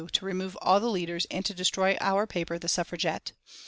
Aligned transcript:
U., 0.01 0.07
to 0.13 0.25
remove 0.25 0.55
all 0.63 0.79
the 0.79 0.89
leaders 0.89 1.27
and 1.29 1.45
to 1.45 1.53
destroy 1.53 1.95
our 2.01 2.25
paper, 2.25 2.57
the 2.57 2.67
Suffragette. 2.67 3.33